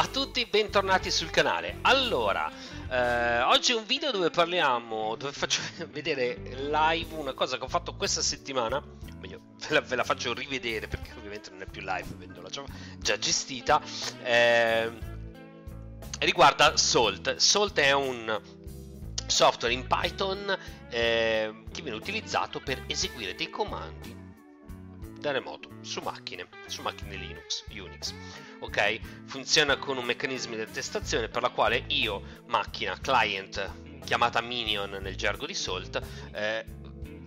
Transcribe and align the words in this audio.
Ciao 0.00 0.08
a 0.08 0.12
tutti, 0.12 0.46
bentornati 0.46 1.10
sul 1.10 1.28
canale. 1.28 1.76
Allora, 1.82 2.50
eh, 2.88 3.42
oggi 3.42 3.72
è 3.72 3.74
un 3.74 3.84
video 3.84 4.10
dove 4.10 4.30
parliamo, 4.30 5.14
dove 5.16 5.30
faccio 5.30 5.60
vedere 5.92 6.38
live 6.70 7.14
una 7.16 7.34
cosa 7.34 7.58
che 7.58 7.64
ho 7.64 7.68
fatto 7.68 7.94
questa 7.96 8.22
settimana. 8.22 8.82
Meglio, 9.20 9.40
ve 9.68 9.74
la, 9.74 9.80
ve 9.82 9.96
la 9.96 10.04
faccio 10.04 10.32
rivedere 10.32 10.88
perché 10.88 11.12
ovviamente 11.18 11.50
non 11.50 11.60
è 11.60 11.66
più 11.66 11.82
live, 11.82 12.06
avendola 12.14 12.48
già 12.96 13.18
gestita. 13.18 13.82
Eh, 14.22 14.90
riguarda 16.20 16.78
Salt. 16.78 17.36
Salt 17.36 17.78
è 17.78 17.92
un 17.92 18.40
software 19.26 19.74
in 19.74 19.86
Python 19.86 20.58
eh, 20.88 21.64
che 21.70 21.82
viene 21.82 21.98
utilizzato 21.98 22.58
per 22.60 22.84
eseguire 22.86 23.34
dei 23.34 23.50
comandi 23.50 24.16
da 25.20 25.30
remoto 25.32 25.68
su 25.82 26.00
macchine, 26.00 26.48
su 26.66 26.82
macchine 26.82 27.14
Linux, 27.14 27.64
Unix. 27.68 28.12
Ok? 28.60 29.00
Funziona 29.26 29.76
con 29.76 29.98
un 29.98 30.04
meccanismo 30.04 30.54
di 30.54 30.62
attestazione 30.62 31.28
per 31.28 31.42
la 31.42 31.50
quale 31.50 31.84
io, 31.88 32.22
macchina, 32.46 32.98
client, 32.98 34.00
chiamata 34.04 34.40
minion 34.40 34.90
nel 35.00 35.16
gergo 35.16 35.46
di 35.46 35.54
Salt, 35.54 36.00
eh, 36.32 36.64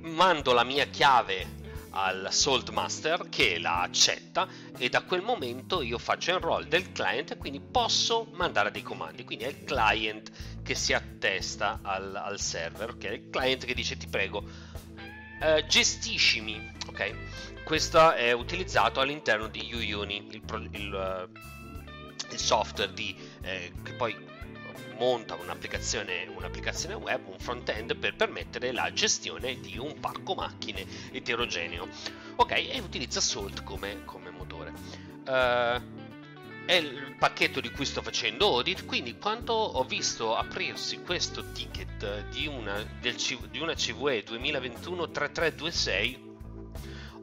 mando 0.02 0.54
la 0.54 0.64
mia 0.64 0.86
chiave 0.86 1.62
al 1.96 2.30
Salt 2.32 2.72
Master 2.72 3.30
che 3.30 3.60
la 3.60 3.82
accetta 3.82 4.48
e 4.78 4.90
da 4.90 5.04
quel 5.04 5.22
momento 5.22 5.84
io 5.84 6.00
faccio 6.00 6.32
enroll 6.32 6.68
del 6.68 6.92
client 6.92 7.32
e 7.32 7.38
quindi 7.38 7.60
posso 7.60 8.28
mandare 8.34 8.72
dei 8.72 8.82
comandi. 8.82 9.24
Quindi 9.24 9.46
è 9.46 9.50
il 9.50 9.64
client 9.64 10.32
che 10.64 10.74
si 10.74 10.94
attesta 10.94 11.80
al, 11.84 12.16
al 12.16 12.40
server, 12.40 12.90
ok? 12.90 13.04
Il 13.04 13.30
client 13.30 13.66
che 13.66 13.76
dice 13.76 13.96
ti 13.98 14.08
prego 14.08 14.44
eh, 15.44 15.66
gestiscimi, 15.68 16.72
ok? 16.94 17.64
Questo 17.64 18.14
è 18.14 18.32
utilizzato 18.32 19.00
all'interno 19.00 19.48
di 19.48 19.70
UUni, 19.74 20.28
il, 20.32 20.42
il, 20.72 20.94
uh, 20.94 21.28
il 22.32 22.40
software 22.40 22.94
di, 22.94 23.16
eh, 23.42 23.72
che 23.84 23.94
poi 23.94 24.16
monta 24.98 25.36
un'applicazione, 25.36 26.28
un'applicazione, 26.28 26.94
web, 26.94 27.28
un 27.28 27.40
front-end 27.40 27.98
per 27.98 28.16
permettere 28.16 28.72
la 28.72 28.94
gestione 28.94 29.60
di 29.60 29.78
un 29.78 30.00
parco 30.00 30.36
macchine 30.36 30.86
eterogeneo. 31.12 31.88
Ok, 32.36 32.52
e 32.52 32.80
utilizza 32.80 33.20
Salt 33.20 33.64
come, 33.64 34.06
come 34.06 34.30
motore. 34.30 34.72
Uh, 35.26 35.82
è 36.66 36.76
il 36.76 37.16
pacchetto 37.18 37.60
di 37.60 37.72
cui 37.72 37.86
sto 37.86 38.02
facendo 38.02 38.48
audit, 38.48 38.86
quindi 38.86 39.18
quando 39.18 39.54
ho 39.54 39.84
visto 39.84 40.36
aprirsi 40.36 41.02
questo 41.02 41.52
ticket 41.52 42.30
di 42.30 42.48
una, 42.48 42.82
del, 43.02 43.16
di 43.50 43.60
una 43.60 43.74
CVE 43.74 44.24
2021-3326, 44.24 46.33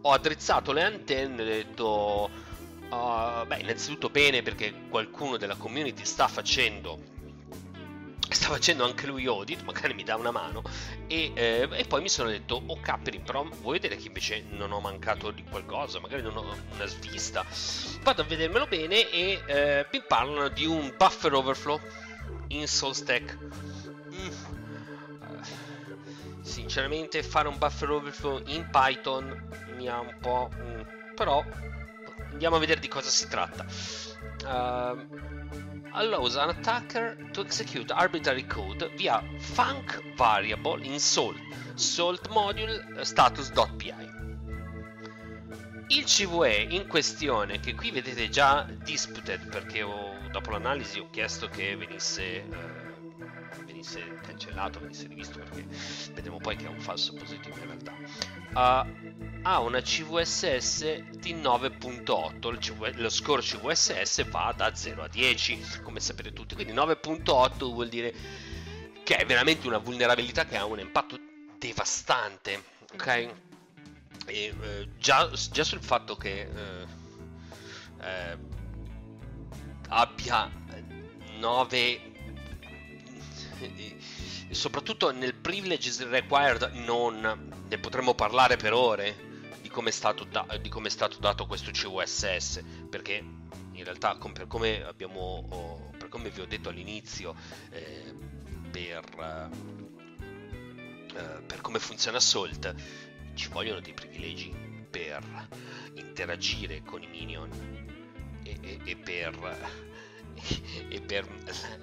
ho 0.02 0.12
addrizzato 0.12 0.72
le 0.72 0.82
antenne 0.82 1.42
e 1.42 1.44
ho 1.44 1.46
detto, 1.46 2.30
uh, 2.90 3.46
beh, 3.46 3.58
innanzitutto 3.58 4.08
bene 4.08 4.42
perché 4.42 4.72
qualcuno 4.88 5.36
della 5.36 5.56
community 5.56 6.04
sta 6.04 6.28
facendo 6.28 7.10
sta 8.30 8.48
facendo 8.48 8.84
anche 8.84 9.06
lui 9.06 9.26
audit, 9.26 9.62
magari 9.62 9.92
mi 9.92 10.04
dà 10.04 10.16
una 10.16 10.30
mano, 10.30 10.62
e, 11.08 11.32
eh, 11.34 11.68
e 11.72 11.84
poi 11.84 12.00
mi 12.00 12.08
sono 12.08 12.30
detto, 12.30 12.62
oh 12.64 12.78
capri, 12.80 13.18
però 13.18 13.44
vuoi 13.60 13.80
vedere 13.80 14.00
che 14.00 14.06
invece 14.06 14.44
non 14.50 14.72
ho 14.72 14.80
mancato 14.80 15.30
di 15.30 15.42
qualcosa, 15.42 15.98
magari 16.00 16.22
non 16.22 16.36
ho 16.36 16.56
una 16.74 16.86
svista. 16.86 17.44
Vado 18.02 18.22
a 18.22 18.24
vedermelo 18.24 18.66
bene 18.66 19.10
e 19.10 19.42
eh, 19.46 19.86
mi 19.92 20.02
parlano 20.06 20.48
di 20.48 20.64
un 20.64 20.94
buffer 20.96 21.34
overflow 21.34 21.80
in 22.48 22.66
SoulStack. 22.66 23.38
Sinceramente 26.50 27.22
fare 27.22 27.46
un 27.46 27.58
buffer 27.58 27.90
overflow 27.90 28.42
in 28.46 28.68
Python 28.70 29.48
mi 29.76 29.88
ha 29.88 30.00
un 30.00 30.16
po'... 30.20 30.50
Mm, 30.52 30.80
però 31.14 31.44
andiamo 32.32 32.56
a 32.56 32.58
vedere 32.58 32.80
di 32.80 32.88
cosa 32.88 33.08
si 33.08 33.28
tratta. 33.28 33.64
Uh, 34.44 35.06
allows 35.92 36.36
an 36.36 36.48
attacker 36.48 37.16
to 37.32 37.42
execute 37.42 37.92
arbitrary 37.92 38.46
code 38.46 38.90
via 38.96 39.22
func 39.38 40.02
variable 40.16 40.82
in 40.84 40.98
salt, 40.98 41.38
salt 41.74 42.28
module 42.30 42.84
eh, 42.96 43.04
status.py. 43.04 44.08
Il 45.88 46.04
CVE 46.04 46.66
in 46.70 46.86
questione, 46.86 47.60
che 47.60 47.74
qui 47.74 47.90
vedete 47.90 48.28
già 48.28 48.66
disputed 48.82 49.48
perché 49.48 49.82
ho, 49.82 50.16
dopo 50.30 50.50
l'analisi 50.50 50.98
ho 50.98 51.10
chiesto 51.10 51.48
che 51.48 51.76
venisse, 51.76 52.22
eh, 52.22 52.44
venisse 53.70 54.20
cancellato, 54.22 54.80
venisse 54.80 55.06
rivisto 55.06 55.38
perché 55.38 55.64
vedremo 56.12 56.38
poi 56.38 56.56
che 56.56 56.66
è 56.66 56.68
un 56.68 56.80
falso 56.80 57.12
positivo 57.12 57.56
in 57.58 57.66
realtà. 57.66 57.94
Uh, 58.52 59.40
ha 59.42 59.60
una 59.60 59.80
CVSS 59.80 60.98
di 61.18 61.34
9.8, 61.34 62.96
lo 62.96 63.08
score 63.08 63.42
CVSS 63.42 64.28
va 64.28 64.52
da 64.56 64.74
0 64.74 65.02
a 65.02 65.08
10, 65.08 65.80
come 65.82 66.00
sapete 66.00 66.32
tutti, 66.32 66.54
quindi 66.54 66.72
9.8 66.72 67.58
vuol 67.58 67.88
dire 67.88 68.12
che 69.02 69.16
è 69.16 69.24
veramente 69.24 69.66
una 69.66 69.78
vulnerabilità 69.78 70.44
che 70.44 70.56
ha 70.56 70.64
un 70.64 70.80
impatto 70.80 71.18
devastante, 71.58 72.62
ok? 72.92 73.06
E, 73.06 73.34
eh, 74.26 74.88
già, 74.98 75.30
già, 75.50 75.64
sul 75.64 75.82
fatto 75.82 76.16
che 76.16 76.42
eh, 76.42 76.86
eh, 78.02 78.38
abbia 79.88 80.50
9 81.38 82.09
soprattutto 84.50 85.10
nel 85.10 85.34
privileges 85.34 86.06
required 86.08 86.70
non 86.74 87.52
ne 87.68 87.78
potremmo 87.78 88.14
parlare 88.14 88.56
per 88.56 88.72
ore 88.72 89.28
di 89.60 89.68
come 89.68 89.90
è 89.90 89.92
stato, 89.92 90.24
da- 90.24 90.46
come 90.68 90.88
è 90.88 90.90
stato 90.90 91.18
dato 91.18 91.46
questo 91.46 91.70
CUSS, 91.70 92.62
perché 92.88 93.24
in 93.72 93.84
realtà 93.84 94.16
per 94.32 94.46
come, 94.46 94.82
abbiamo, 94.82 95.46
oh, 95.48 95.90
per 95.96 96.08
come 96.08 96.30
vi 96.30 96.40
ho 96.40 96.46
detto 96.46 96.68
all'inizio, 96.68 97.34
eh, 97.70 98.14
per, 98.70 99.50
eh, 101.14 101.42
per 101.46 101.60
come 101.60 101.78
funziona 101.78 102.20
Salt, 102.20 102.74
ci 103.34 103.48
vogliono 103.48 103.80
dei 103.80 103.94
privilegi 103.94 104.52
per 104.90 105.48
interagire 105.94 106.82
con 106.82 107.02
i 107.02 107.06
minion 107.06 107.50
e, 108.42 108.58
e, 108.60 108.78
e 108.84 108.96
per 108.96 109.89
e 110.88 111.00
per, 111.00 111.26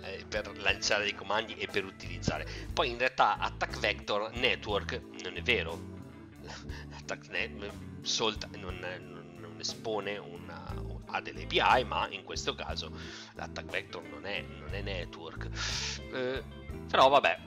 eh, 0.03 0.25
per, 0.27 0.57
lanciare 0.57 1.03
dei 1.03 1.15
comandi 1.15 1.55
e 1.55 1.67
per 1.67 1.85
utilizzare. 1.85 2.47
Poi 2.73 2.89
in 2.89 2.97
realtà 2.97 3.37
Attack 3.37 3.79
Vector 3.79 4.31
Network 4.33 5.01
non 5.23 5.35
è 5.37 5.41
vero, 5.41 5.95
AttackNet 6.97 7.71
Salt 8.01 8.47
non, 8.55 8.77
non, 8.79 9.35
non 9.39 9.55
espone 9.59 10.17
una, 10.17 10.73
ha 11.07 11.21
delle 11.21 11.43
API, 11.43 11.83
ma 11.85 12.07
in 12.09 12.23
questo 12.23 12.55
caso 12.55 12.91
l'attack 13.33 13.69
vector 13.69 14.03
non 14.03 14.25
è, 14.25 14.41
non 14.41 14.73
è 14.73 14.81
network. 14.81 15.49
Eh, 16.13 16.43
però 16.89 17.09
vabbè. 17.09 17.39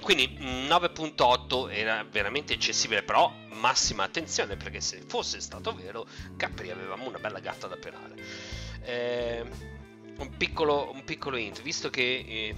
Quindi 0.00 0.38
9.8 0.38 1.70
era 1.70 2.04
veramente 2.04 2.54
eccessibile, 2.54 3.02
però 3.02 3.30
massima 3.50 4.04
attenzione 4.04 4.56
perché 4.56 4.80
se 4.80 5.02
fosse 5.06 5.40
stato 5.40 5.74
vero, 5.74 6.06
Capri 6.36 6.70
avevamo 6.70 7.06
una 7.06 7.18
bella 7.18 7.38
gatta 7.38 7.66
da 7.66 7.76
pelare. 7.76 8.14
Eh, 8.82 9.78
un, 10.20 10.36
piccolo, 10.36 10.90
un 10.92 11.04
piccolo 11.04 11.36
hint, 11.36 11.62
visto 11.62 11.90
che 11.90 12.02
eh, 12.02 12.54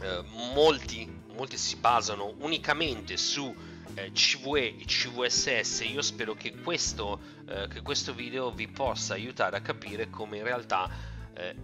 eh 0.00 0.22
molti, 0.52 1.08
molti 1.34 1.56
si 1.56 1.76
basano 1.76 2.34
unicamente 2.38 3.16
su 3.16 3.54
eh, 3.94 4.12
CVE 4.12 4.76
e 4.78 4.84
CVSS 4.84 5.86
io 5.90 6.02
spero 6.02 6.34
che 6.34 6.54
questo, 6.56 7.20
eh, 7.48 7.68
che 7.68 7.82
questo 7.82 8.14
video 8.14 8.50
vi 8.50 8.68
possa 8.68 9.14
aiutare 9.14 9.56
a 9.56 9.60
capire 9.60 10.10
come 10.10 10.38
in 10.38 10.44
realtà 10.44 10.90
eh, 11.34 11.54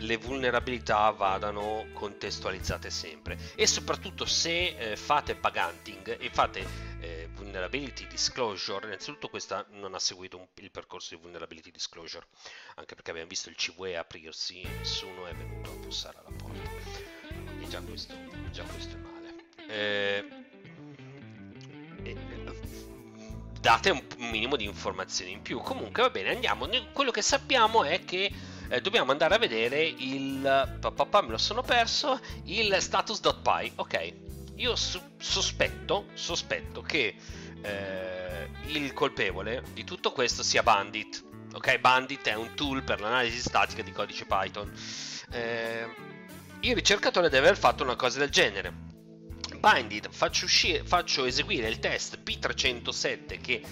le 0.00 0.16
vulnerabilità 0.16 1.10
vadano 1.10 1.86
contestualizzate 1.92 2.90
sempre. 2.90 3.36
E 3.56 3.66
soprattutto 3.66 4.24
se 4.24 4.76
eh, 4.76 4.96
fate 4.96 5.34
bug 5.34 5.56
hunting 5.56 6.16
e 6.20 6.30
fate 6.30 6.87
eh, 7.00 7.28
vulnerability 7.34 8.06
disclosure 8.06 8.86
innanzitutto 8.86 9.28
questa 9.28 9.64
non 9.70 9.94
ha 9.94 9.98
seguito 9.98 10.36
un, 10.36 10.46
il 10.54 10.70
percorso 10.70 11.14
di 11.14 11.20
vulnerability 11.20 11.70
disclosure 11.70 12.26
anche 12.76 12.94
perché 12.94 13.10
abbiamo 13.10 13.28
visto 13.28 13.48
il 13.48 13.56
CVE 13.56 13.96
aprirsi 13.96 14.62
e 14.62 14.68
nessuno 14.68 15.26
è 15.26 15.34
venuto 15.34 15.70
a 15.70 15.74
bussare 15.74 16.18
alla 16.18 16.36
porta 16.36 16.70
e 17.60 17.68
già 17.68 17.80
questo, 17.80 18.14
già 18.50 18.64
questo 18.64 18.96
è 18.96 18.98
male 18.98 19.34
eh, 19.68 20.46
date 23.60 23.90
un 23.90 24.02
minimo 24.16 24.56
di 24.56 24.64
informazioni 24.64 25.32
in 25.32 25.42
più. 25.42 25.60
Comunque 25.60 26.02
va 26.02 26.10
bene, 26.10 26.30
andiamo. 26.30 26.68
Quello 26.92 27.10
che 27.10 27.22
sappiamo 27.22 27.84
è 27.84 28.04
che 28.04 28.32
eh, 28.68 28.80
dobbiamo 28.80 29.10
andare 29.10 29.34
a 29.34 29.38
vedere 29.38 29.82
il... 29.82 30.78
Papà, 30.80 31.22
me 31.22 31.30
lo 31.30 31.38
sono 31.38 31.62
perso. 31.62 32.20
Il 32.44 32.74
status.py. 32.80 33.72
Ok, 33.76 34.27
io 34.58 34.76
su- 34.76 35.00
sospetto, 35.18 36.06
sospetto 36.14 36.82
che 36.82 37.14
eh, 37.62 38.48
il 38.66 38.92
colpevole 38.92 39.64
di 39.72 39.84
tutto 39.84 40.12
questo 40.12 40.42
sia 40.42 40.62
Bandit. 40.62 41.24
Ok, 41.54 41.78
Bandit 41.78 42.28
è 42.28 42.34
un 42.34 42.54
tool 42.54 42.82
per 42.82 43.00
l'analisi 43.00 43.38
statica 43.38 43.82
di 43.82 43.92
codice 43.92 44.26
Python. 44.26 44.72
Eh, 45.32 45.88
il 46.60 46.74
ricercatore 46.74 47.28
deve 47.28 47.46
aver 47.46 47.58
fatto 47.58 47.82
una 47.82 47.96
cosa 47.96 48.18
del 48.18 48.30
genere 48.30 48.86
binded 49.58 50.08
faccio, 50.10 50.44
uscire, 50.44 50.84
faccio 50.84 51.24
eseguire 51.24 51.68
il 51.68 51.78
test 51.78 52.18
P307 52.22 53.40
che 53.40 53.62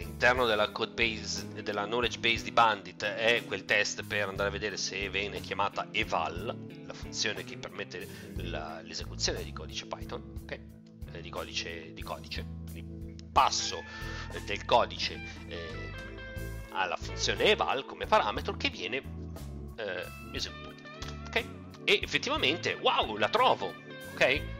all'interno 0.00 0.46
della 0.46 0.70
code 0.70 0.92
base, 0.92 1.62
della 1.62 1.84
knowledge 1.84 2.18
base 2.18 2.44
di 2.44 2.52
Bandit 2.52 3.04
è 3.04 3.44
quel 3.44 3.64
test 3.64 4.02
per 4.02 4.28
andare 4.28 4.48
a 4.48 4.52
vedere 4.52 4.76
se 4.76 5.08
viene 5.10 5.40
chiamata 5.40 5.88
eval, 5.90 6.56
la 6.86 6.92
funzione 6.94 7.44
che 7.44 7.56
permette 7.58 8.08
la, 8.36 8.80
l'esecuzione 8.82 9.42
di 9.42 9.52
codice 9.52 9.86
Python, 9.86 10.40
okay? 10.42 10.60
eh, 11.12 11.20
di, 11.20 11.30
codice, 11.30 11.92
di 11.92 12.02
codice, 12.02 12.44
quindi 12.70 13.14
passo 13.30 13.82
del 14.44 14.64
codice 14.64 15.20
eh, 15.48 15.92
alla 16.72 16.96
funzione 16.96 17.44
eval 17.44 17.84
come 17.84 18.06
parametro 18.06 18.56
che 18.56 18.70
viene 18.70 19.02
eh, 19.76 20.04
eseguito. 20.32 20.82
Ok? 21.26 21.44
E 21.84 22.00
effettivamente, 22.02 22.74
wow, 22.80 23.16
la 23.16 23.28
trovo, 23.28 23.72
ok? 24.12 24.59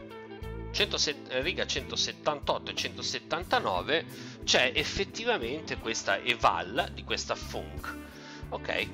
107, 0.71 1.41
riga 1.41 1.65
178 1.65 2.71
e 2.71 2.75
179 2.75 4.05
c'è 4.43 4.71
effettivamente 4.73 5.77
questa 5.77 6.19
eval 6.19 6.91
di 6.93 7.03
questa 7.03 7.35
func 7.35 7.97
ok? 8.49 8.87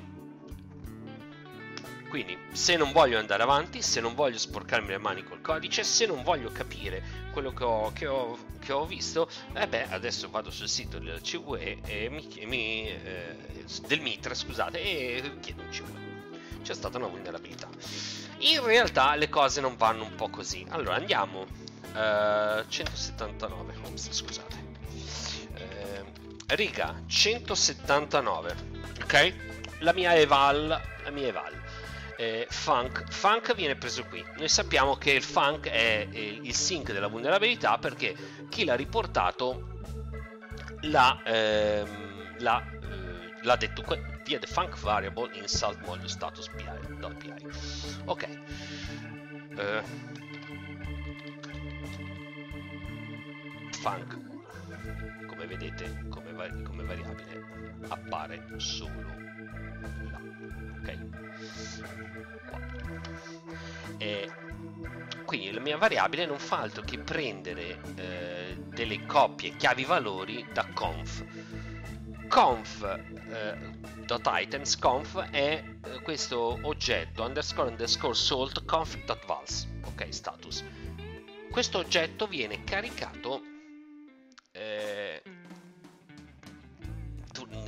Quindi 2.08 2.38
se 2.52 2.76
non 2.76 2.92
voglio 2.92 3.18
andare 3.18 3.42
avanti 3.42 3.82
se 3.82 4.00
non 4.00 4.14
voglio 4.14 4.38
sporcarmi 4.38 4.88
le 4.88 4.98
mani 4.98 5.22
col 5.22 5.40
codice 5.40 5.84
se 5.84 6.06
non 6.06 6.22
voglio 6.22 6.50
capire 6.50 7.26
quello 7.32 7.52
che 7.52 7.64
ho, 7.64 7.92
che 7.92 8.06
ho, 8.06 8.38
che 8.58 8.72
ho 8.72 8.86
visto 8.86 9.28
eh 9.54 9.68
beh 9.68 9.88
adesso 9.90 10.30
vado 10.30 10.50
sul 10.50 10.68
sito 10.68 10.98
del 10.98 11.20
CVE 11.20 11.80
e 11.84 12.08
mi, 12.08 12.26
mi, 12.46 12.88
eh, 12.88 13.36
del 13.86 14.00
MITRE 14.00 14.34
scusate 14.34 14.80
e 14.80 15.38
chiedo 15.40 15.62
un 15.62 15.68
CVE 15.68 16.08
c'è 16.62 16.74
stata 16.74 16.98
una 16.98 17.06
vulnerabilità. 17.06 17.66
In 18.40 18.62
realtà 18.62 19.14
le 19.14 19.30
cose 19.30 19.62
non 19.62 19.76
vanno 19.76 20.04
un 20.04 20.14
po' 20.16 20.28
così. 20.28 20.66
Allora 20.68 20.96
andiamo 20.96 21.46
179 21.92 23.72
eh, 23.72 23.86
ops, 23.86 24.10
scusate. 24.12 24.66
Uh, 25.58 26.04
riga 26.54 27.02
179 27.06 28.56
ok? 29.02 29.34
La 29.80 29.92
mia 29.92 30.14
eval 30.14 30.66
la 31.02 31.10
mia 31.10 31.26
eval 31.28 31.58
eh, 32.18 32.46
funk 32.50 33.04
funk 33.10 33.54
viene 33.54 33.76
preso 33.76 34.04
qui. 34.04 34.24
Noi 34.36 34.48
sappiamo 34.48 34.96
che 34.96 35.12
il 35.12 35.22
funk 35.22 35.68
è 35.68 36.08
il 36.10 36.54
sync 36.54 36.92
della 36.92 37.06
vulnerabilità 37.06 37.78
perché 37.78 38.14
chi 38.48 38.64
l'ha 38.64 38.74
riportato 38.74 39.78
l'ha, 40.80 41.22
ehm, 41.24 42.34
l'ha, 42.38 42.64
eh, 42.82 43.38
l'ha 43.42 43.56
detto 43.56 43.84
via 44.24 44.38
the 44.40 44.46
funk 44.46 44.76
variable 44.78 45.30
insult 45.34 45.78
module 45.86 46.08
status 46.08 46.48
pi, 46.48 46.64
ok. 48.04 48.28
Uh, 49.56 49.82
funk 53.88 55.26
come 55.26 55.46
vedete 55.46 56.04
come, 56.08 56.32
vari- 56.32 56.62
come 56.62 56.84
variabile 56.84 57.44
appare 57.88 58.44
solo 58.56 59.00
là 59.02 59.16
ok? 60.80 60.98
Qua. 62.48 62.60
E 63.98 64.30
quindi 65.24 65.50
la 65.52 65.60
mia 65.60 65.76
variabile 65.76 66.26
non 66.26 66.38
fa 66.38 66.60
altro 66.60 66.82
che 66.82 66.98
prendere 66.98 67.80
eh, 67.96 68.56
delle 68.68 69.04
coppie 69.06 69.56
chiavi 69.56 69.84
valori 69.84 70.46
da 70.52 70.66
conf. 70.72 71.24
Conf 72.28 72.82
eh, 72.82 73.76
è 75.30 75.64
eh, 75.82 76.02
questo 76.02 76.58
oggetto 76.62 77.24
underscore 77.24 77.68
underscore 77.68 78.14
salt 78.14 78.64
conf.vals 78.64 79.68
ok 79.84 80.06
status. 80.10 80.64
Questo 81.50 81.78
oggetto 81.78 82.26
viene 82.26 82.64
caricato 82.64 83.42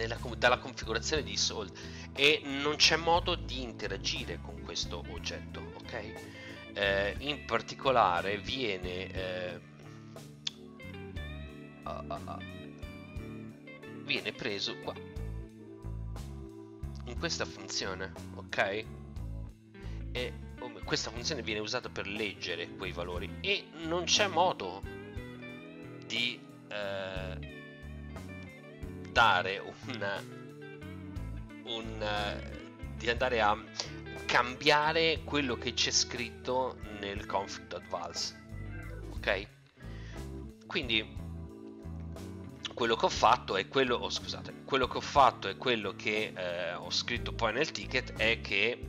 nella, 0.01 0.19
dalla 0.37 0.59
configurazione 0.59 1.23
di 1.23 1.37
Salt 1.37 1.79
e 2.15 2.41
non 2.45 2.77
c'è 2.77 2.97
modo 2.97 3.35
di 3.35 3.63
interagire 3.63 4.41
con 4.41 4.63
questo 4.63 5.05
oggetto, 5.09 5.61
ok? 5.75 6.13
Eh, 6.73 7.15
in 7.19 7.45
particolare 7.45 8.39
viene 8.39 9.11
eh, 9.11 9.61
uh, 11.85 12.13
uh, 12.13 12.39
viene 14.05 14.33
preso 14.33 14.77
qua 14.79 14.95
in 17.05 17.19
questa 17.19 17.45
funzione, 17.45 18.13
ok? 18.37 18.85
E 20.13 20.33
oh, 20.61 20.73
questa 20.85 21.11
funzione 21.11 21.43
viene 21.43 21.61
usata 21.61 21.89
per 21.89 22.07
leggere 22.07 22.71
quei 22.77 22.93
valori 22.93 23.39
e 23.41 23.67
non 23.85 24.05
c'è 24.05 24.29
modo 24.29 24.81
di 26.07 26.41
eh, 26.69 27.10
dare 29.21 29.59
un, 29.59 30.23
un 31.65 32.41
di 32.97 33.11
andare 33.11 33.43
a 33.43 33.55
cambiare 34.25 35.21
quello 35.25 35.57
che 35.57 35.75
c'è 35.75 35.91
scritto 35.91 36.79
nel 37.01 37.27
config.vals 37.27 38.35
ok? 39.17 39.47
Quindi 40.67 41.19
quello 42.73 42.97
che 42.97 43.05
ho 43.05 43.11
fatto 43.11 43.59
è 43.59 43.69
quello 43.69 43.97
oh, 43.97 44.09
scusate 44.09 44.63
quello 44.65 44.89
che 44.89 44.97
ho 44.97 45.03
fatto 45.03 45.49
è 45.49 45.59
quello 45.59 45.95
che 45.97 46.33
eh, 46.35 46.73
ho 46.73 46.91
scritto 46.91 47.35
poi 47.35 47.53
nel 47.53 47.71
ticket 47.73 48.15
è 48.15 48.41
che 48.41 48.89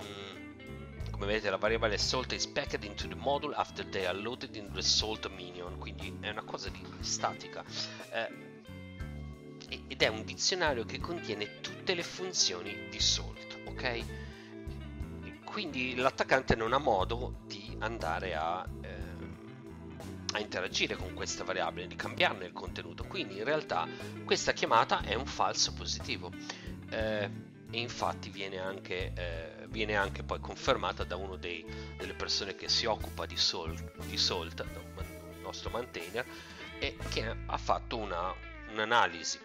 mm, 0.00 1.10
come 1.10 1.26
vedete 1.26 1.50
la 1.50 1.58
variabile 1.58 1.98
salt 1.98 2.32
is 2.32 2.46
packed 2.46 2.82
into 2.84 3.06
the 3.06 3.14
module 3.16 3.54
after 3.54 3.84
they 3.84 4.06
are 4.06 4.16
loaded 4.16 4.56
in 4.56 4.72
the 4.72 4.80
salt 4.80 5.30
minion 5.36 5.76
quindi 5.76 6.16
è 6.20 6.30
una 6.30 6.44
cosa 6.44 6.70
di 6.70 6.82
statica. 7.00 7.62
Eh, 8.10 8.53
ed 9.86 10.02
è 10.02 10.08
un 10.08 10.24
dizionario 10.24 10.84
che 10.84 10.98
contiene 10.98 11.60
tutte 11.60 11.94
le 11.94 12.02
funzioni 12.02 12.88
di 12.90 13.00
Salt, 13.00 13.58
ok? 13.66 14.04
Quindi 15.44 15.94
l'attaccante 15.94 16.56
non 16.56 16.72
ha 16.72 16.78
modo 16.78 17.40
di 17.46 17.76
andare 17.78 18.34
a, 18.34 18.66
eh, 18.82 18.88
a 20.32 20.40
interagire 20.40 20.96
con 20.96 21.14
questa 21.14 21.44
variabile, 21.44 21.86
di 21.86 21.96
cambiarne 21.96 22.46
il 22.46 22.52
contenuto, 22.52 23.04
quindi 23.04 23.36
in 23.36 23.44
realtà 23.44 23.86
questa 24.24 24.52
chiamata 24.52 25.02
è 25.02 25.14
un 25.14 25.26
falso 25.26 25.72
positivo. 25.72 26.32
Eh, 26.90 27.52
e 27.70 27.80
infatti 27.80 28.30
viene 28.30 28.58
anche, 28.58 29.12
eh, 29.16 29.66
viene 29.66 29.96
anche, 29.96 30.22
poi 30.22 30.38
confermata 30.38 31.02
da 31.02 31.16
una 31.16 31.36
delle 31.36 32.14
persone 32.16 32.54
che 32.54 32.68
si 32.68 32.86
occupa 32.86 33.26
di 33.26 33.36
Salt, 33.36 34.06
di 34.06 34.16
Salt 34.16 34.64
il 35.34 35.40
nostro 35.40 35.70
maintainer, 35.70 36.24
e 36.78 36.96
che 37.08 37.36
ha 37.46 37.58
fatto 37.58 37.96
una, 37.96 38.32
un'analisi 38.70 39.38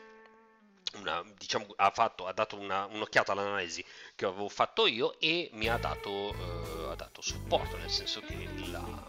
una, 0.97 1.23
diciamo, 1.37 1.67
ha, 1.75 1.91
fatto, 1.91 2.27
ha 2.27 2.33
dato 2.33 2.57
una, 2.57 2.85
un'occhiata 2.85 3.31
all'analisi 3.31 3.83
che 4.15 4.25
avevo 4.25 4.49
fatto 4.49 4.87
io 4.87 5.19
e 5.19 5.49
mi 5.53 5.67
ha 5.67 5.77
dato, 5.77 6.33
eh, 6.33 6.91
ha 6.91 6.95
dato 6.95 7.21
supporto, 7.21 7.77
nel 7.77 7.89
senso 7.89 8.21
che 8.21 8.47
la, 8.71 9.05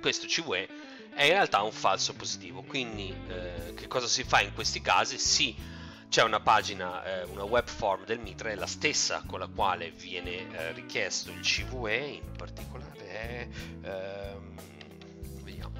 questo 0.00 0.26
CVE 0.26 0.68
è 1.14 1.24
in 1.24 1.32
realtà 1.32 1.62
un 1.62 1.72
falso 1.72 2.14
positivo. 2.14 2.62
Quindi 2.62 3.14
eh, 3.28 3.74
che 3.74 3.86
cosa 3.88 4.06
si 4.06 4.24
fa 4.24 4.40
in 4.40 4.52
questi 4.52 4.80
casi? 4.80 5.18
Sì, 5.18 5.56
c'è 6.08 6.22
una 6.22 6.40
pagina, 6.40 7.04
eh, 7.04 7.24
una 7.24 7.44
web 7.44 7.66
form 7.66 8.04
del 8.04 8.18
Mitre, 8.18 8.54
la 8.54 8.66
stessa 8.66 9.22
con 9.26 9.38
la 9.38 9.48
quale 9.48 9.90
viene 9.90 10.50
eh, 10.52 10.72
richiesto 10.72 11.30
il 11.30 11.40
CVE, 11.40 11.96
in 11.96 12.32
particolare 12.36 13.08
è... 13.08 13.48
Ehm, 13.82 14.54
vediamo, 15.42 15.72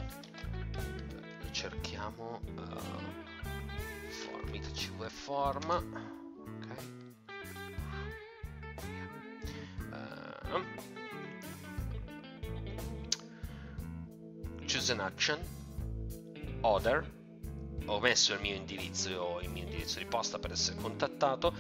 cerchiamo... 1.52 2.40
Uh, 2.56 3.23
CV 4.60 5.08
form. 5.08 5.70
Ok. 5.70 6.76
Uh, 9.92 10.64
choose 14.66 14.90
an 14.90 15.00
action. 15.00 15.38
Other 16.62 17.04
ho 17.86 18.00
messo 18.00 18.32
il 18.32 18.40
mio 18.40 18.54
indirizzo 18.54 19.40
il 19.42 19.50
mio 19.50 19.64
indirizzo 19.64 19.98
di 19.98 20.06
posta 20.06 20.38
per 20.38 20.52
essere 20.52 20.76
contattato. 20.80 21.54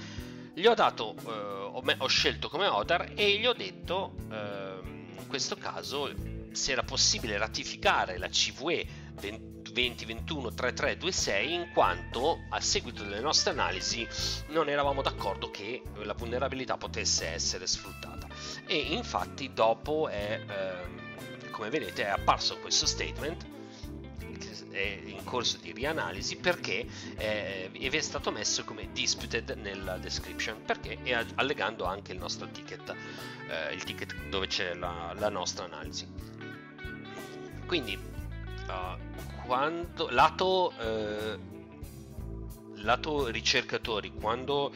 Gli 0.54 0.66
ho 0.66 0.74
dato 0.74 1.14
uh, 1.22 1.28
ho, 1.28 1.82
ho, 1.98 2.06
scelto 2.06 2.48
come 2.48 2.66
other 2.66 3.12
e 3.14 3.38
gli 3.38 3.46
ho 3.46 3.52
detto 3.52 4.14
uh, 4.28 4.86
in 4.86 5.26
questo 5.26 5.56
caso 5.56 6.12
se 6.52 6.72
era 6.72 6.84
possibile 6.84 7.36
ratificare 7.36 8.16
la 8.18 8.28
CVE 8.28 8.86
20 9.14 9.53
2021 9.74 10.54
3326 10.54 11.52
in 11.52 11.70
quanto 11.72 12.44
a 12.48 12.60
seguito 12.60 13.02
delle 13.02 13.20
nostre 13.20 13.50
analisi 13.50 14.06
non 14.48 14.68
eravamo 14.68 15.02
d'accordo 15.02 15.50
che 15.50 15.82
la 16.02 16.14
vulnerabilità 16.14 16.76
potesse 16.76 17.26
essere 17.26 17.66
sfruttata. 17.66 18.28
E 18.66 18.76
infatti 18.76 19.52
dopo 19.52 20.08
è 20.08 20.40
ehm, 20.46 21.50
come 21.50 21.70
vedete 21.70 22.04
è 22.04 22.08
apparso 22.08 22.58
questo 22.58 22.86
statement 22.86 23.52
è 24.70 25.02
in 25.04 25.22
corso 25.22 25.58
di 25.58 25.72
rianalisi 25.72 26.36
perché 26.36 26.84
eh, 27.16 27.70
è 27.70 28.00
stato 28.00 28.32
messo 28.32 28.64
come 28.64 28.90
disputed 28.92 29.50
nella 29.60 29.98
description 29.98 30.62
perché 30.64 30.98
è 31.02 31.24
allegando 31.36 31.84
anche 31.84 32.10
il 32.10 32.18
nostro 32.18 32.48
ticket 32.50 32.92
eh, 33.48 33.72
il 33.72 33.84
ticket 33.84 34.14
dove 34.28 34.46
c'è 34.48 34.74
la, 34.74 35.14
la 35.16 35.28
nostra 35.28 35.64
analisi. 35.64 36.06
Quindi 37.66 37.96
uh, 37.96 39.33
quando 39.44 40.08
lato, 40.10 40.72
eh, 40.78 41.38
lato 42.76 43.26
ricercatori, 43.28 44.12
quando 44.12 44.72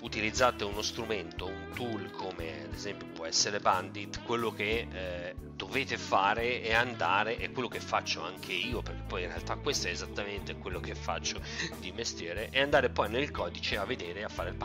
utilizzate 0.00 0.64
uno 0.64 0.82
strumento, 0.82 1.46
un 1.46 1.70
tool 1.74 2.10
come 2.12 2.64
ad 2.64 2.72
esempio 2.72 3.06
può 3.08 3.26
essere 3.26 3.58
Bandit, 3.60 4.22
quello 4.22 4.52
che 4.52 4.86
eh, 4.90 5.34
dovete 5.54 5.98
fare 5.98 6.62
è 6.62 6.72
andare, 6.72 7.36
è 7.36 7.50
quello 7.50 7.68
che 7.68 7.80
faccio 7.80 8.22
anche 8.22 8.52
io, 8.52 8.80
perché 8.80 9.02
poi 9.06 9.22
in 9.22 9.28
realtà 9.28 9.56
questo 9.56 9.88
è 9.88 9.90
esattamente 9.90 10.56
quello 10.56 10.78
che 10.80 10.94
faccio 10.94 11.40
di 11.80 11.90
mestiere, 11.92 12.50
è 12.50 12.60
andare 12.60 12.90
poi 12.90 13.10
nel 13.10 13.30
codice 13.30 13.76
a 13.76 13.84
vedere, 13.84 14.22
a 14.22 14.28
fare 14.28 14.50
il 14.50 14.56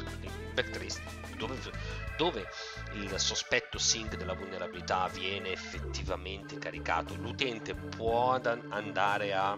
backtrace, 0.53 1.01
dove, 1.37 1.57
dove 2.15 2.47
il 2.93 3.19
sospetto 3.19 3.79
sync 3.79 4.15
della 4.17 4.33
vulnerabilità 4.33 5.07
viene 5.07 5.51
effettivamente 5.51 6.59
caricato, 6.59 7.15
l'utente 7.15 7.73
può 7.73 8.39
andare 8.69 9.33
a 9.33 9.57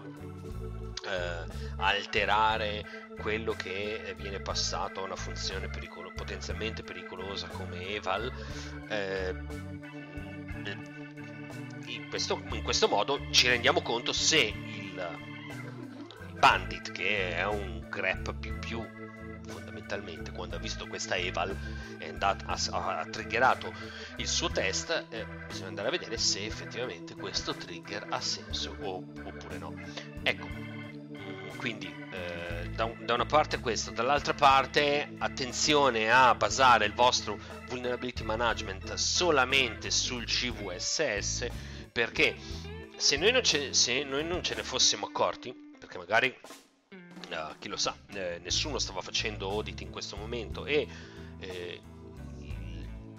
eh, 1.08 1.44
alterare 1.76 2.84
quello 3.20 3.52
che 3.52 4.14
viene 4.18 4.40
passato 4.40 5.00
a 5.00 5.04
una 5.04 5.16
funzione 5.16 5.68
pericolo- 5.68 6.12
potenzialmente 6.14 6.82
pericolosa 6.82 7.46
come 7.48 7.88
eval 7.88 8.32
eh, 8.88 9.34
in, 11.86 12.08
questo, 12.08 12.42
in 12.52 12.62
questo 12.62 12.88
modo 12.88 13.20
ci 13.30 13.48
rendiamo 13.48 13.82
conto 13.82 14.12
se 14.12 14.38
il 14.38 15.18
bandit 16.38 16.92
che 16.92 17.36
è 17.36 17.46
un 17.46 17.86
grep 17.88 18.34
più 18.34 18.58
più 18.58 18.84
fondamentalmente 19.46 20.32
quando 20.32 20.56
ha 20.56 20.58
visto 20.58 20.86
questa 20.86 21.16
eval 21.16 21.56
andato, 22.16 22.44
ha, 22.46 22.98
ha 22.98 23.04
triggerato 23.06 23.72
il 24.16 24.26
suo 24.26 24.50
test 24.50 25.06
eh, 25.10 25.26
bisogna 25.46 25.68
andare 25.68 25.88
a 25.88 25.90
vedere 25.90 26.18
se 26.18 26.44
effettivamente 26.44 27.14
questo 27.14 27.54
trigger 27.54 28.06
ha 28.10 28.20
senso 28.20 28.76
o, 28.80 29.04
oppure 29.24 29.58
no. 29.58 29.74
Ecco 30.22 30.75
quindi 31.56 31.92
eh, 32.10 32.68
da, 32.70 32.90
da, 33.00 33.14
una 33.14 33.26
parte 33.26 33.58
questo 33.58 33.90
dall'altra 33.90 34.34
parte 34.34 35.14
attenzione 35.18 36.10
a 36.10 36.34
basare 36.34 36.86
il 36.86 36.92
vostro 36.92 37.38
vulnerability 37.68 38.22
management 38.22 38.94
solamente 38.94 39.90
sul 39.90 40.24
CVSS 40.24 41.46
perché 41.92 42.36
se 42.96 43.16
noi 43.16 43.32
non 43.32 43.42
ce, 43.42 43.70
noi 44.04 44.24
non 44.24 44.42
ce 44.42 44.54
ne 44.54 44.62
fossimo 44.62 45.06
accorti 45.06 45.54
perché 45.78 45.98
magari 45.98 46.34
uh, 47.30 47.58
chi 47.58 47.68
lo 47.68 47.76
sa, 47.76 47.96
eh, 48.12 48.40
nessuno 48.42 48.78
stava 48.78 49.00
facendo 49.00 49.48
audit 49.50 49.80
in 49.80 49.90
questo 49.90 50.16
momento 50.16 50.64
e 50.66 50.86
eh, 51.40 51.80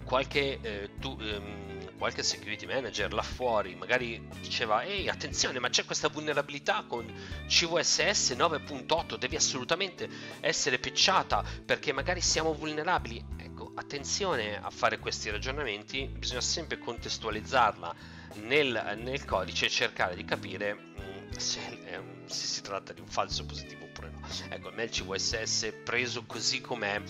qualche, 0.03 0.59
eh, 0.61 0.89
tu, 0.99 1.17
ehm, 1.19 1.76
qualche 1.97 2.23
security 2.23 2.65
manager 2.65 3.11
là 3.13 3.23
fuori 3.23 3.75
magari 3.75 4.25
diceva 4.39 4.83
ehi 4.83 5.09
attenzione 5.09 5.59
ma 5.59 5.69
c'è 5.69 5.83
questa 5.85 6.09
vulnerabilità 6.09 6.85
con 6.87 7.05
CVSS 7.47 8.31
9.8 8.31 9.17
devi 9.17 9.35
assolutamente 9.35 10.07
essere 10.39 10.79
pecciata 10.79 11.43
perché 11.65 11.91
magari 11.93 12.21
siamo 12.21 12.53
vulnerabili. 12.53 13.23
Ecco 13.37 13.71
attenzione 13.75 14.61
a 14.61 14.69
fare 14.69 14.99
questi 14.99 15.29
ragionamenti 15.29 16.07
bisogna 16.07 16.41
sempre 16.41 16.77
contestualizzarla 16.77 17.95
nel, 18.35 18.97
nel 19.01 19.25
codice 19.25 19.65
e 19.65 19.69
cercare 19.69 20.15
di 20.15 20.25
capire 20.25 20.73
mh, 20.73 21.01
mm, 21.01 21.31
se, 21.31 21.59
eh, 21.85 22.01
se 22.25 22.45
si 22.45 22.61
tratta 22.61 22.93
di 22.93 23.01
un 23.01 23.07
falso 23.07 23.45
positivo 23.45 23.85
oppure 23.85 24.11
no. 24.11 24.21
Ecco 24.49 24.69
il 24.69 24.89
CVSS 24.89 25.73
preso 25.83 26.25
così 26.25 26.61
com'è 26.61 27.01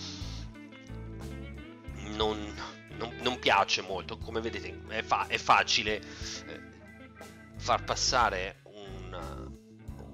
non, 2.16 2.54
non, 2.98 3.14
non 3.22 3.40
piace 3.40 3.82
molto. 3.82 4.18
Come 4.18 4.42
vedete, 4.42 4.82
è, 4.90 5.02
fa- 5.04 5.28
è 5.28 5.38
facile 5.38 5.98
eh, 5.98 6.62
far 7.56 7.84
passare 7.84 8.62
una, 8.64 9.50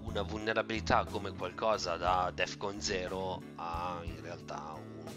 una, 0.04 0.22
vulnerabilità 0.22 1.06
come 1.06 1.32
qualcosa 1.32 1.98
da 1.98 2.32
Defcon 2.34 2.80
0 2.82 3.42
a 3.56 4.00
in 4.04 4.22
realtà 4.22 4.74
un, 4.76 5.14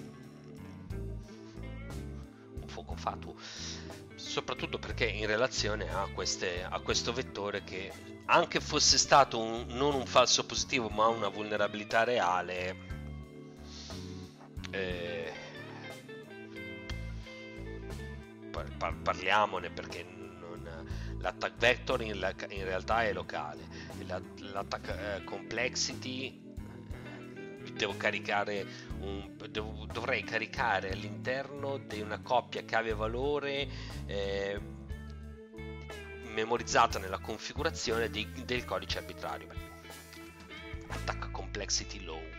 un 2.61 2.69
fuoco 2.69 2.95
fatuo. 2.95 3.35
Soprattutto 4.15 4.79
perché 4.79 5.07
in 5.07 5.27
relazione 5.27 5.89
a, 5.93 6.09
queste, 6.13 6.65
a 6.65 6.81
questo 6.81 7.13
vettore 7.13 7.63
che 7.65 7.93
anche 8.27 8.61
fosse 8.61 8.99
stato 8.99 9.39
un, 9.39 9.67
non 9.69 9.95
un 9.95 10.07
falso 10.07 10.45
positivo 10.47 10.89
ma 10.89 11.07
una 11.07 11.29
vulnerabilità 11.29 12.03
reale 12.03 12.95
eh, 14.71 15.33
par- 18.77 18.97
parliamone 18.97 19.71
perché 19.71 20.05
non, 20.05 20.87
l'attack 21.19 21.57
vector 21.57 22.03
in, 22.03 22.19
la, 22.19 22.35
in, 22.49 22.65
realtà 22.65 23.05
è 23.05 23.13
locale, 23.13 23.63
la, 24.07 24.21
l'attack 24.53 24.89
eh, 24.89 25.25
complexity 25.25 26.43
eh, 27.65 27.73
devo 27.73 27.97
caricare 27.97 28.67
un, 29.01 29.37
devo, 29.51 29.87
dovrei 29.93 30.23
caricare 30.23 30.91
all'interno 30.91 31.79
di 31.79 32.01
una 32.01 32.21
coppia 32.21 32.63
chiave 32.63 32.95
valore 32.95 33.69
eh, 34.07 34.61
memorizzata 36.33 36.99
nella 36.99 37.19
configurazione 37.19 38.11
di, 38.11 38.27
del 38.45 38.65
codice 38.65 38.99
arbitrario. 38.99 39.49
Attack 40.89 41.31
complexity 41.31 42.05
low 42.05 42.37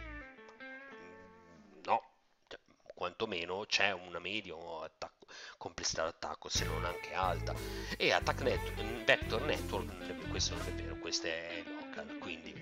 quantomeno 2.97 3.63
c'è 3.67 3.91
una 3.91 4.17
media 4.17 4.55
attacco, 4.83 5.16
complessità 5.57 6.03
d'attacco 6.03 6.49
se 6.49 6.65
non 6.65 6.85
anche 6.85 7.13
alta. 7.13 7.53
E 7.97 8.11
attack 8.11 8.41
net, 8.41 9.03
vector 9.05 9.41
network 9.41 10.29
questo 10.29 10.55
non 10.55 10.65
è 10.67 10.73
vero 10.73 10.97
questo 10.97 11.27
è 11.27 11.63
local 11.65 12.17
quindi 12.19 12.53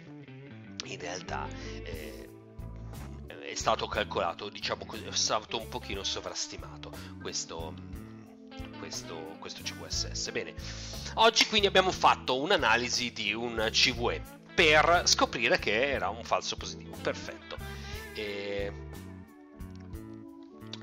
in 0.85 0.99
realtà 0.99 1.47
eh, 1.83 2.29
è 3.41 3.55
stato 3.55 3.87
calcolato 3.87 4.49
diciamo 4.49 4.85
così 4.85 5.03
è 5.03 5.11
stato 5.11 5.59
un 5.59 5.67
pochino 5.67 6.03
sovrastimato 6.03 6.91
questo 7.21 7.73
questo, 8.77 9.35
questo 9.39 9.61
CVSS 9.63 10.31
bene 10.31 10.53
oggi 11.15 11.47
quindi 11.47 11.67
abbiamo 11.67 11.91
fatto 11.91 12.39
un'analisi 12.39 13.11
di 13.11 13.33
un 13.33 13.67
CVE 13.71 14.35
per 14.55 15.03
scoprire 15.05 15.59
che 15.59 15.91
era 15.91 16.07
un 16.09 16.23
falso 16.23 16.55
positivo. 16.55 16.95
Perfetto. 17.01 17.57
E 18.15 18.71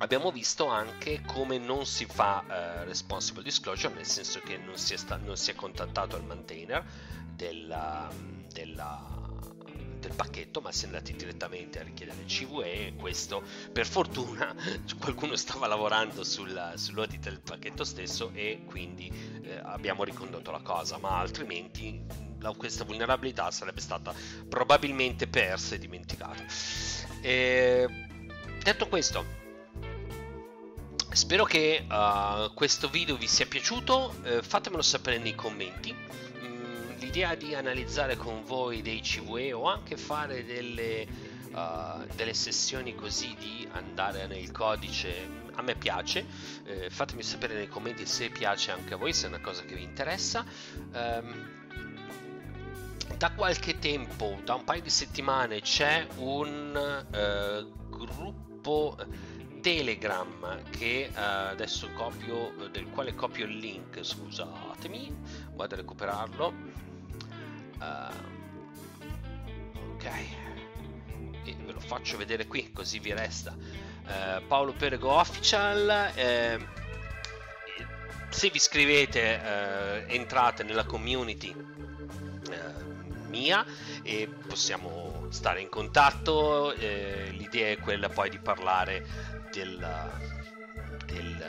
abbiamo 0.03 0.33
visto 0.33 0.67
anche 0.67 1.23
come 1.25 1.59
non 1.59 1.87
si 1.87 2.07
fa 2.07 2.43
uh, 2.45 2.85
responsible 2.85 3.43
disclosure, 3.43 3.95
nel 3.95 4.07
senso 4.07 4.41
che 4.41 4.57
non 4.59 4.77
si 4.77 4.95
è, 4.95 4.97
sta- 4.97 5.17
non 5.17 5.37
si 5.37 5.53
è 5.53 5.55
contattato 5.55 6.17
il 6.17 6.25
maintainer 6.25 6.85
della, 7.35 8.11
della, 8.53 9.01
del 10.01 10.13
pacchetto, 10.15 10.61
ma 10.61 10.73
si 10.73 10.85
è 10.85 10.87
andati 10.87 11.15
direttamente 11.15 11.79
a 11.79 11.85
richiedere 11.85 12.21
il 12.21 12.27
CVE 12.27 12.87
e 12.89 12.95
questo 12.97 13.45
per 13.73 13.87
fortuna 13.87 14.55
qualcuno 14.99 15.37
stava 15.37 15.69
lavorando 15.69 16.25
sul, 16.25 16.73
sull'audit 16.75 17.23
del 17.23 17.41
pacchetto 17.41 17.85
stesso 17.85 18.33
e 18.35 18.63
quindi 18.67 19.11
eh, 19.45 19.61
abbiamo 19.63 20.03
ricondotto 20.03 20.51
la 20.51 20.63
cosa, 20.63 20.99
ma 20.99 21.21
altrimenti 21.21 22.03
la, 22.41 22.53
questa 22.55 22.83
vulnerabilità 22.83 23.53
sarebbe 23.53 23.81
stata 23.81 24.13
probabilmente 24.49 25.29
persa 25.29 25.77
e 25.77 25.79
dimenticata. 25.79 26.43
E, 27.21 27.87
detto 28.65 28.89
questo, 28.89 29.42
Spero 31.13 31.45
che 31.45 31.85
uh, 31.91 32.55
questo 32.55 32.89
video 32.89 33.17
vi 33.17 33.27
sia 33.27 33.45
piaciuto, 33.45 34.15
uh, 34.25 34.43
fatemelo 34.43 34.81
sapere 34.81 35.19
nei 35.19 35.35
commenti. 35.35 35.95
Mm, 35.95 36.99
l'idea 37.01 37.35
di 37.35 37.55
analizzare 37.55 38.17
con 38.17 38.43
voi 38.45 38.81
dei 38.81 39.01
CVE 39.01 39.53
o 39.53 39.69
anche 39.69 39.99
fare 39.99 40.43
delle, 40.47 41.07
uh, 41.53 42.07
delle 42.15 42.33
sessioni 42.33 42.95
così 42.95 43.37
di 43.39 43.69
andare 43.73 44.27
nel 44.27 44.51
codice 44.53 45.29
a 45.55 45.61
me 45.61 45.75
piace, 45.75 46.25
eh, 46.65 46.89
fatemi 46.89 47.23
sapere 47.23 47.53
nei 47.53 47.69
commenti 47.69 48.07
se 48.07 48.31
piace 48.31 48.71
anche 48.71 48.95
a 48.95 48.97
voi, 48.97 49.13
se 49.13 49.27
è 49.27 49.29
una 49.29 49.41
cosa 49.41 49.65
che 49.65 49.75
vi 49.75 49.83
interessa. 49.83 50.43
Um, 50.95 51.61
da 53.19 53.33
qualche 53.33 53.79
tempo, 53.79 54.41
da 54.45 54.55
un 54.55 54.65
paio 54.65 54.81
di 54.81 54.89
settimane, 54.89 55.61
c'è 55.61 56.07
un 56.17 57.05
uh, 57.13 57.89
gruppo 57.91 58.97
Telegram 59.63 60.61
che 60.71 61.09
uh, 61.11 61.17
adesso 61.17 61.89
copio, 61.93 62.53
del 62.71 62.91
quale 62.91 63.15
copio 63.15 63.47
il 63.47 63.57
link, 63.57 64.03
scusatemi, 64.03 65.17
vado 65.55 65.75
a 65.75 65.77
recuperarlo. 65.79 66.53
Uh, 67.79 68.13
ok, 69.93 70.05
e 71.45 71.57
ve 71.65 71.73
lo 71.73 71.81
faccio 71.81 72.17
vedere 72.17 72.47
qui 72.47 72.73
così 72.73 72.99
vi 72.99 73.15
resta. 73.15 73.57
Uh, 73.57 74.45
Paolo 74.49 74.73
Perego 74.73 75.13
Official. 75.13 76.11
Eh, 76.15 76.81
se 78.31 78.49
vi 78.49 78.57
iscrivete 78.57 80.07
entrate 80.09 80.63
nella 80.63 80.85
community 80.85 81.55
mia 83.33 83.65
e 84.03 84.29
possiamo 84.47 85.27
stare 85.31 85.61
in 85.61 85.69
contatto. 85.69 86.73
Eh, 86.75 87.31
l'idea 87.33 87.71
è 87.71 87.79
quella 87.79 88.09
poi 88.09 88.29
di 88.29 88.39
parlare 88.39 89.05
del, 89.51 89.85
del, 91.07 91.45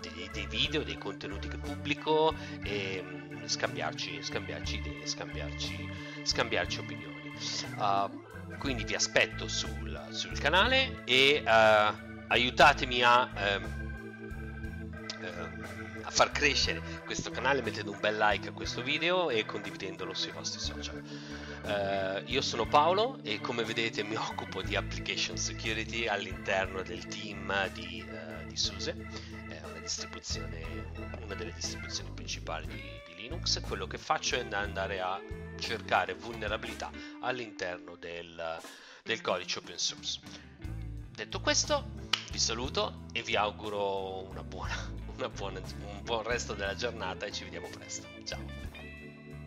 dei, 0.00 0.30
dei, 0.32 0.46
video, 0.46 0.82
dei 0.84 0.98
contenuti 0.98 1.48
che 1.48 1.58
pubblico 1.58 2.34
e 2.62 3.02
mm, 3.04 3.44
scambiarci, 3.44 4.22
scambiarci 4.22 4.76
idee, 4.76 5.06
scambiarci, 5.06 5.88
scambiarci 6.22 6.78
opinioni. 6.78 7.14
Uh, 7.76 8.24
quindi 8.58 8.84
vi 8.84 8.94
aspetto 8.94 9.48
sul, 9.48 10.06
sul 10.10 10.38
canale 10.38 11.02
e 11.04 11.42
uh, 11.44 11.94
aiutatemi 12.28 13.02
a, 13.02 13.28
uh, 13.34 13.62
uh, 15.24 15.55
a, 16.06 16.10
far 16.10 16.30
crescere 16.30 16.80
questo 17.04 17.30
canale 17.30 17.62
mettendo 17.62 17.90
un 17.90 17.98
bel 18.00 18.16
like 18.16 18.48
a 18.48 18.52
questo 18.52 18.82
video 18.82 19.30
e 19.30 19.44
condividendolo 19.44 20.14
sui 20.14 20.30
vostri 20.32 20.60
social. 20.60 21.02
Eh, 21.64 22.22
io 22.26 22.40
sono 22.40 22.66
Paolo 22.66 23.18
e 23.22 23.40
come 23.40 23.64
vedete 23.64 24.02
mi 24.02 24.14
occupo 24.16 24.62
di 24.62 24.76
application 24.76 25.36
security 25.36 26.06
all'interno 26.06 26.82
del 26.82 27.06
team 27.06 27.70
di, 27.72 28.04
di 28.46 28.56
SUSE, 28.56 28.94
una 31.22 31.34
delle 31.34 31.52
distribuzioni 31.52 32.10
principali 32.14 32.66
di, 32.66 32.82
di 33.06 33.22
Linux. 33.22 33.60
Quello 33.60 33.86
che 33.86 33.98
faccio 33.98 34.36
è 34.36 34.46
andare 34.52 35.00
a 35.00 35.20
cercare 35.58 36.14
vulnerabilità 36.14 36.90
all'interno 37.20 37.96
del, 37.96 38.60
del 39.02 39.20
codice 39.20 39.58
open 39.58 39.78
source. 39.78 40.20
Detto 41.10 41.40
questo, 41.40 41.92
vi 42.30 42.38
saluto 42.38 43.06
e 43.12 43.22
vi 43.22 43.36
auguro 43.36 44.28
una 44.28 44.42
buona, 44.42 44.74
buona, 45.34 45.60
un 45.60 46.02
buon 46.02 46.22
resto 46.22 46.54
della 46.54 46.74
giornata 46.74 47.26
e 47.26 47.32
ci 47.32 47.44
vediamo 47.44 47.68
presto. 47.68 48.06
Ciao! 48.24 48.65